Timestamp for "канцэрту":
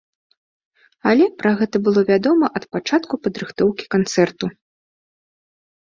3.97-4.45